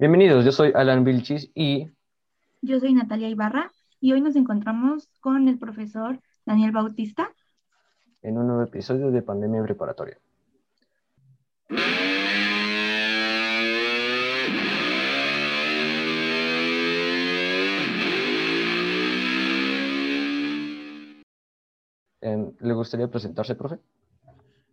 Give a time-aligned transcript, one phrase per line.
[0.00, 1.90] Bienvenidos, yo soy Alan Vilchis y...
[2.62, 7.30] Yo soy Natalia Ibarra y hoy nos encontramos con el profesor Daniel Bautista.
[8.22, 10.18] En un nuevo episodio de Pandemia Preparatoria.
[22.22, 23.78] Em, ¿Le gustaría presentarse, profe?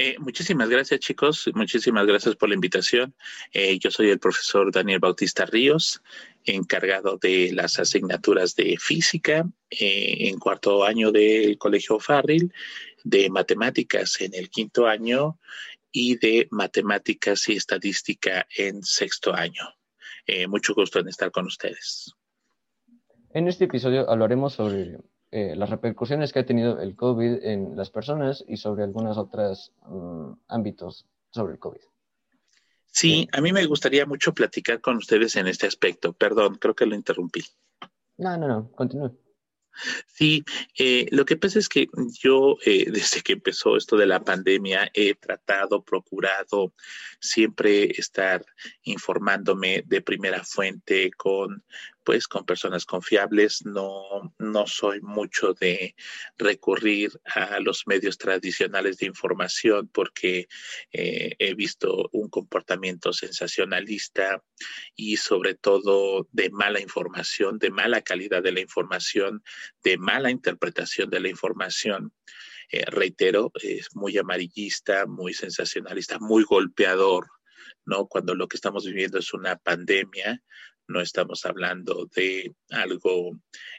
[0.00, 1.50] Eh, muchísimas gracias, chicos.
[1.54, 3.16] Muchísimas gracias por la invitación.
[3.52, 6.00] Eh, yo soy el profesor Daniel Bautista Ríos,
[6.44, 12.52] encargado de las asignaturas de física eh, en cuarto año del Colegio Farril,
[13.02, 15.40] de matemáticas en el quinto año
[15.90, 19.64] y de matemáticas y estadística en sexto año.
[20.46, 22.14] mucho gusto en estar con ustedes.
[23.30, 27.90] En este episodio hablaremos sobre eh, las repercusiones que ha tenido el COVID en las
[27.90, 31.80] personas y sobre algunos otros mm, ámbitos sobre el COVID.
[32.86, 36.12] Sí, a mí me gustaría mucho platicar con ustedes en este aspecto.
[36.14, 37.44] Perdón, creo que lo interrumpí.
[38.16, 39.16] No, no, no, continúe.
[40.06, 40.44] Sí,
[40.76, 41.88] eh, lo que pasa es que
[42.20, 46.72] yo eh, desde que empezó esto de la pandemia he tratado, procurado
[47.20, 48.44] siempre estar
[48.82, 51.62] informándome de primera fuente con
[52.08, 53.66] pues con personas confiables.
[53.66, 55.94] No, no soy mucho de
[56.38, 60.48] recurrir a los medios tradicionales de información porque
[60.90, 64.42] eh, he visto un comportamiento sensacionalista
[64.96, 69.42] y sobre todo de mala información, de mala calidad de la información,
[69.84, 72.14] de mala interpretación de la información.
[72.72, 77.26] Eh, reitero, es muy amarillista, muy sensacionalista, muy golpeador,
[77.84, 78.06] ¿no?
[78.06, 80.42] Cuando lo que estamos viviendo es una pandemia,
[80.88, 83.38] no estamos hablando de algo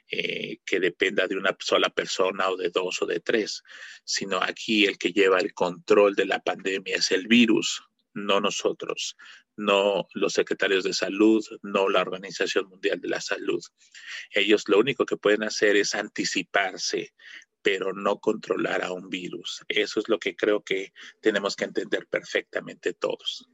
[0.10, 3.64] eh, que dependa de una sola persona o de dos o de tres,
[4.04, 7.82] sino aquí el que lleva el control de la pandemia es el virus,
[8.14, 9.18] no nosotros,
[9.58, 13.62] no los secretarios de salud, no la Organización Mundial de la Salud.
[14.32, 17.14] Ellos lo único que pueden hacer es anticiparse,
[17.62, 19.64] pero no controlar a un virus.
[19.68, 23.50] Eso es lo que creo que tenemos que entender perfectamente todos.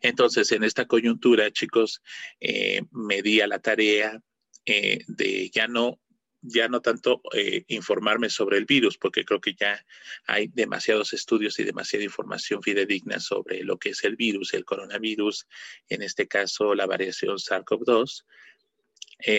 [0.00, 2.02] Entonces, en esta coyuntura, chicos,
[2.40, 4.20] eh, me di a la tarea
[4.64, 6.00] eh, de ya no
[6.48, 9.84] ya no tanto eh, informarme sobre el virus, porque creo que ya
[10.28, 15.48] hay demasiados estudios y demasiada información fidedigna sobre lo que es el virus, el coronavirus,
[15.88, 18.24] en este caso la variación SARS-CoV-2,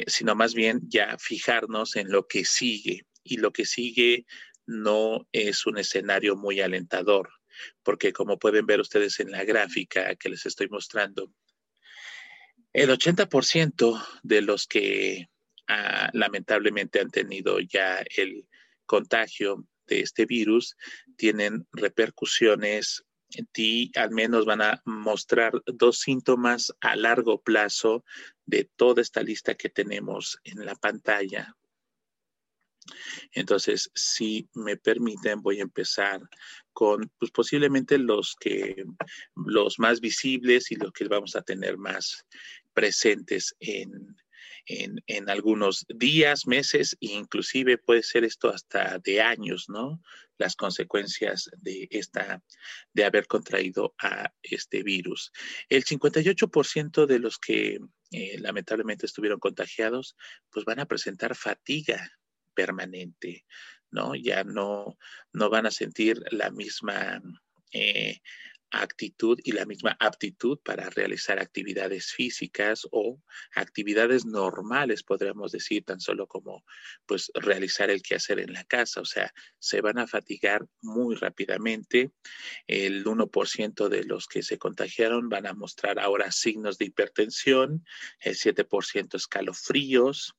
[0.07, 3.05] sino más bien ya fijarnos en lo que sigue.
[3.23, 4.25] Y lo que sigue
[4.65, 7.36] no es un escenario muy alentador
[7.83, 11.31] porque como pueden ver ustedes en la gráfica que les estoy mostrando,
[12.73, 15.29] el 80% de los que
[15.67, 18.47] ah, lamentablemente han tenido ya el
[18.85, 20.75] contagio de este virus
[21.15, 23.03] tienen repercusiones
[23.55, 28.05] y al menos van a mostrar dos síntomas a largo plazo
[28.45, 31.55] de toda esta lista que tenemos en la pantalla.
[33.31, 36.21] Entonces, si me permiten, voy a empezar
[36.73, 38.83] con pues, posiblemente los que
[39.35, 42.25] los más visibles y los que vamos a tener más
[42.73, 44.15] presentes en,
[44.67, 50.01] en, algunos días, meses, e inclusive puede ser esto hasta de años, ¿no?
[50.37, 52.43] Las consecuencias de esta,
[52.93, 55.31] de haber contraído a este virus.
[55.69, 57.79] El 58% de los que
[58.11, 60.15] eh, lamentablemente estuvieron contagiados,
[60.51, 62.11] pues van a presentar fatiga
[62.57, 63.45] permanente,
[63.91, 64.15] ¿no?
[64.15, 64.97] Ya no,
[65.31, 67.21] no van a sentir la misma
[67.71, 68.17] eh,
[68.71, 73.21] actitud y la misma aptitud para realizar actividades físicas o
[73.55, 76.63] actividades normales, podríamos decir, tan solo como
[77.05, 82.11] pues realizar el quehacer en la casa, o sea, se van a fatigar muy rápidamente.
[82.67, 87.85] El 1% de los que se contagiaron van a mostrar ahora signos de hipertensión,
[88.19, 90.35] el 7% escalofríos,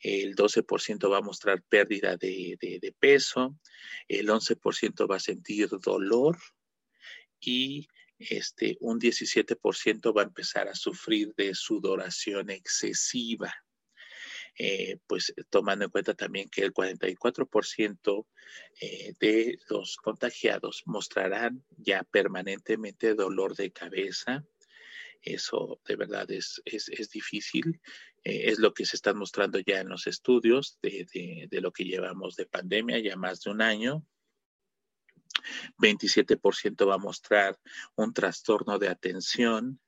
[0.00, 3.58] el 12% va a mostrar pérdida de, de peso,
[4.08, 6.38] el 11% va a sentir dolor,
[7.42, 7.88] y
[8.18, 13.52] este, un 17% va a empezar a sufrir de sudoración excesiva.
[14.58, 18.26] Eh, pues tomando en cuenta también que el 44%
[18.80, 24.44] eh, de los contagiados mostrarán ya permanentemente dolor de cabeza.
[25.22, 27.80] Eso de verdad es, es, difícil.
[28.24, 31.84] Eh, es lo que se está mostrando ya en los estudios de, de lo que
[31.84, 34.06] llevamos de pandemia, ya más de un año.
[35.78, 37.58] 27% va a mostrar
[37.96, 39.80] un trastorno de atención,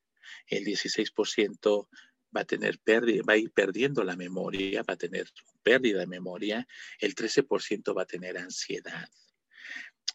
[0.46, 1.88] el 16%
[2.36, 5.30] va a tener pérdida, va a ir perdiendo la memoria, va a tener
[5.62, 6.66] pérdida de memoria,
[6.98, 9.08] el 13% va a tener ansiedad,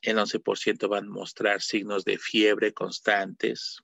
[0.02, 3.82] el 11% van a mostrar signos de fiebre constantes,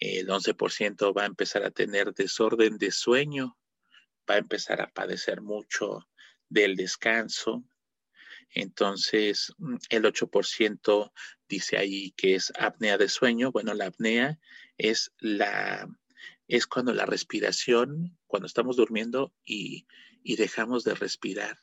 [0.00, 3.58] El 11% va a empezar a tener desorden de sueño,
[4.30, 6.08] va a empezar a padecer mucho
[6.48, 7.64] del descanso.
[8.50, 11.12] Entonces, mm, el 8%
[11.48, 13.52] dice ahí que es apnea de sueño.
[13.52, 14.38] Bueno, la apnea
[14.76, 15.88] es la
[16.48, 19.86] es cuando la respiración, cuando estamos durmiendo y,
[20.22, 21.58] y dejamos de respirar.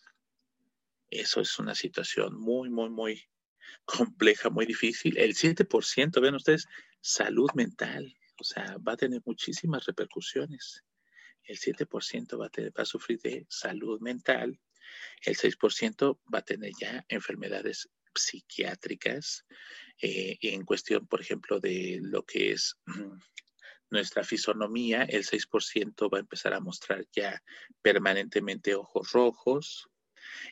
[1.09, 3.23] Eso es una situación muy, muy, muy
[3.85, 5.17] compleja, muy difícil.
[5.17, 6.67] El 7%, vean ustedes,
[7.01, 10.83] salud mental, o sea, va a tener muchísimas repercusiones.
[11.43, 14.59] El 7% va a, tener, va a sufrir de salud mental.
[15.21, 19.45] El 6% va a tener ya enfermedades psiquiátricas
[20.01, 22.77] eh, en cuestión, por ejemplo, de lo que es
[23.89, 27.41] nuestra fisonomía, el 6% va a empezar a mostrar ya
[27.81, 29.89] permanentemente ojos rojos,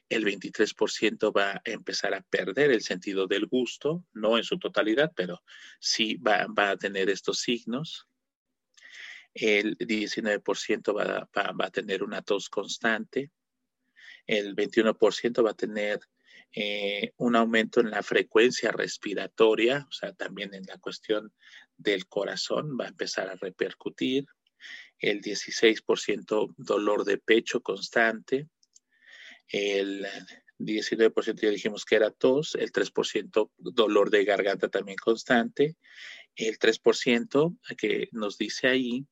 [0.09, 5.11] el 23% va a empezar a perder el sentido del gusto, no en su totalidad,
[5.15, 5.41] pero
[5.79, 8.07] sí va, a tener estos signos.
[9.33, 13.31] El 19% va, va, a tener una tos constante.
[14.27, 15.99] El 21% va a tener
[16.55, 21.33] eh, un aumento en la frecuencia respiratoria, o sea, también en la cuestión
[21.77, 24.25] del corazón va a empezar a repercutir.
[24.99, 28.47] El 16% dolor de pecho constante,
[29.47, 30.05] el
[30.59, 35.75] 19% ya dijimos que era tos, el 3% dolor de garganta también constante,
[36.35, 39.05] el 3% que nos dice ahí,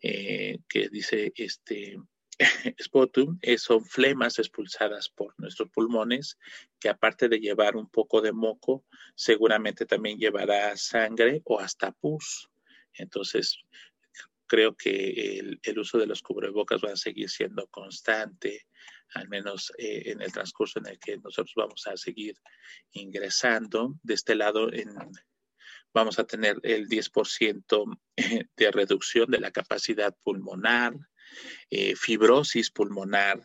[0.00, 1.98] eh, que dice este
[2.80, 6.38] sputum, eh, son flemas expulsadas por nuestros pulmones,
[6.78, 12.48] que aparte de llevar un poco de moco, seguramente también llevará sangre o hasta pus.
[12.94, 13.58] Entonces,
[14.46, 18.66] creo que el, uso de los cubrebocas va a seguir siendo constante,
[19.14, 22.36] al menos eh, en el transcurso en el que nosotros vamos a seguir
[22.92, 23.94] ingresando.
[24.02, 24.70] De este lado,
[25.92, 27.98] vamos a tener el 10%
[28.56, 30.94] de reducción de la capacidad pulmonar,
[31.70, 33.42] eh, fibrosis pulmonar,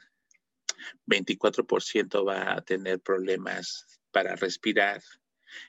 [1.08, 5.02] 24% va a tener problemas para respirar,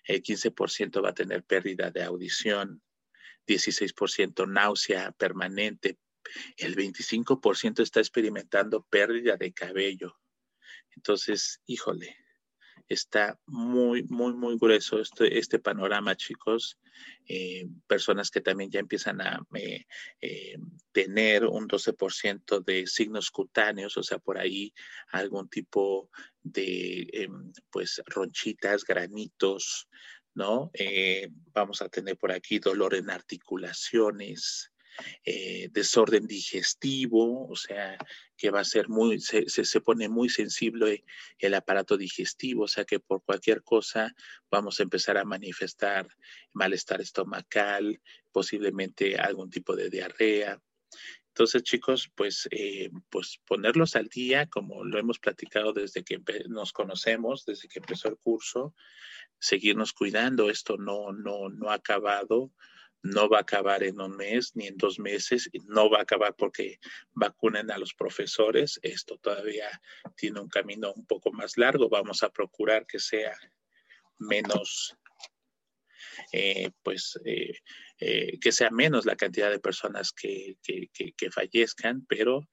[0.05, 2.83] el 15% va a tener pérdida de audición,
[3.47, 5.99] 16% náusea permanente,
[6.57, 10.19] el 25% está experimentando pérdida de cabello.
[10.97, 12.17] Entonces, híjole,
[12.89, 16.79] está muy, muy, muy grueso este, este panorama, chicos.
[17.27, 19.87] Eh, personas que también ya empiezan a eh,
[20.21, 20.57] eh,
[20.93, 24.73] tener un 12% de signos cutáneos, o sea, por ahí
[25.09, 26.11] algún tipo
[26.43, 27.29] de,
[27.71, 29.89] pues, ronchitas, granitos,
[30.35, 30.71] ¿no?
[31.53, 34.73] vamos a tener por aquí dolor en articulaciones,
[35.25, 37.99] eh, desorden digestivo, o sea,
[38.37, 41.05] que va a ser muy, se, se, pone muy sensible
[41.39, 44.15] el aparato digestivo, o sea que por cualquier cosa
[44.51, 46.09] vamos a empezar a manifestar
[46.53, 48.01] malestar estomacal,
[48.33, 50.61] posiblemente algún tipo de diarrea.
[51.29, 56.73] Entonces, chicos, pues, eh, pues ponerlos al día, como lo hemos platicado desde que nos
[56.73, 58.73] conocemos, desde que empezó el curso,
[59.41, 60.49] seguirnos cuidando.
[60.49, 62.53] Esto no, no, no ha acabado
[63.05, 66.35] no va a acabar en un mes ni en dos meses, no va a acabar
[66.35, 66.79] porque
[67.13, 68.81] vacunen a los profesores.
[68.83, 69.69] Esto todavía
[70.17, 71.91] tiene un camino un poco más largo.
[71.91, 73.37] Vamos a procurar que sea
[74.19, 74.97] menos
[76.33, 77.59] eh, pues eh,
[77.99, 82.49] eh, que sea menos la cantidad de personas que, que, fallezcan, pero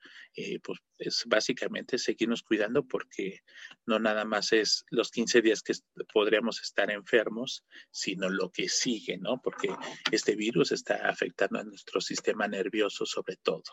[0.64, 3.42] pues es básicamente seguirnos cuidando porque
[3.86, 5.74] no nada más es los 15 días que
[6.14, 9.42] podríamos estar enfermos, sino lo que sigue, ¿no?
[9.42, 9.70] Porque
[10.12, 13.64] este virus está afectando a nuestro sistema nervioso sobre todo.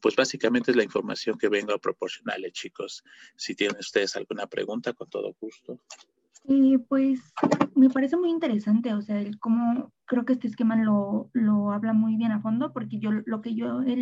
[0.00, 3.02] pues básicamente es la información que vengo a proporcionarle, chicos.
[3.36, 5.82] Si tienen ustedes alguna pregunta, con todo gusto.
[6.44, 7.32] Y pues
[7.76, 11.92] me parece muy interesante, o sea, el cómo creo que este esquema lo, lo habla
[11.92, 13.96] muy bien a fondo, porque yo lo que yo he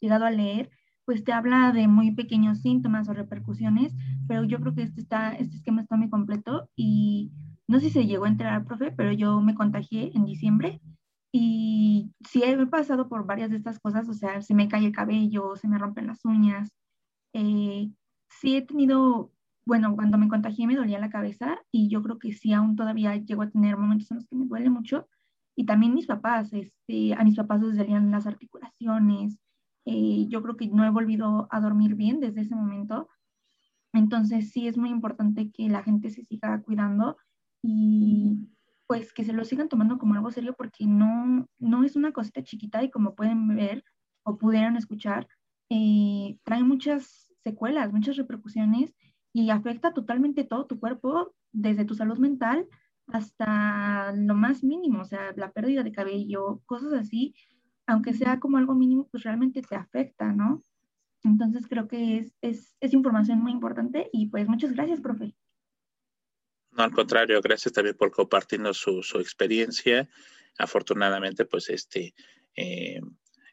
[0.00, 0.70] llegado a leer,
[1.04, 3.94] pues te habla de muy pequeños síntomas o repercusiones,
[4.26, 7.32] pero yo creo que este, está, este esquema está muy completo y
[7.68, 10.80] no sé si se llegó a enterar, profe, pero yo me contagié en diciembre
[11.32, 14.92] y sí he pasado por varias de estas cosas, o sea, se me cae el
[14.92, 16.70] cabello, se me rompen las uñas.
[17.32, 17.90] Eh,
[18.28, 19.32] sí he tenido
[19.66, 23.16] bueno, cuando me contagié me dolía la cabeza y yo creo que sí, aún todavía
[23.16, 25.08] llego a tener momentos en los que me duele mucho.
[25.56, 29.38] Y también mis papás, este, a mis papás les dolían las articulaciones.
[29.86, 33.08] Eh, yo creo que no he volvido a dormir bien desde ese momento.
[33.92, 37.16] Entonces sí es muy importante que la gente se siga cuidando
[37.62, 38.48] y
[38.86, 42.42] pues que se lo sigan tomando como algo serio porque no, no es una cosita
[42.42, 43.84] chiquita y como pueden ver
[44.24, 45.28] o pudieron escuchar,
[45.70, 48.94] eh, trae muchas secuelas, muchas repercusiones
[49.34, 52.66] y afecta totalmente todo tu cuerpo, desde tu salud mental
[53.08, 57.34] hasta lo más mínimo, o sea, la pérdida de cabello, cosas así,
[57.86, 60.62] aunque sea como algo mínimo, pues realmente te afecta, ¿no?
[61.22, 65.34] Entonces creo que es, es, es información muy importante y pues muchas gracias, profe.
[66.70, 70.08] No, al contrario, gracias también por compartirnos su, su experiencia.
[70.58, 72.14] Afortunadamente, pues este,
[72.56, 73.00] eh,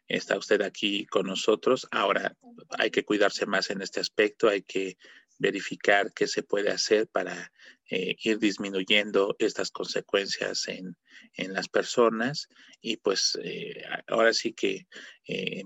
[0.08, 1.86] está usted aquí con nosotros.
[1.90, 2.36] Ahora
[2.78, 4.96] hay que cuidarse más en este aspecto, hay que
[5.42, 7.52] verificar qué se puede hacer para
[7.90, 10.96] eh, ir disminuyendo estas consecuencias en,
[11.34, 12.48] en las personas.
[12.80, 14.86] Y pues eh, ahora sí que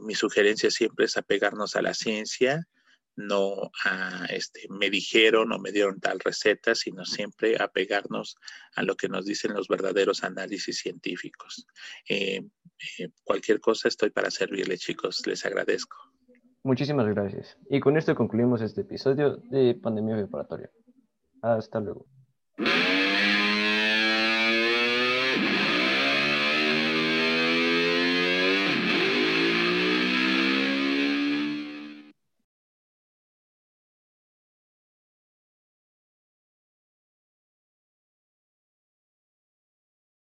[0.01, 2.67] mi sugerencia siempre es apegarnos a la ciencia,
[3.17, 8.37] no a, este, me dijeron o me dieron tal receta, sino siempre apegarnos
[8.75, 11.67] a lo que nos dicen los verdaderos análisis científicos.
[12.09, 12.43] Eh,
[12.99, 15.27] eh, cualquier cosa estoy para servirle, chicos.
[15.27, 15.97] Les agradezco.
[16.67, 17.57] Muchísimas gracias.
[17.71, 20.69] Y con esto concluimos este episodio de Pandemia Preparatoria.
[21.41, 22.07] Hasta luego.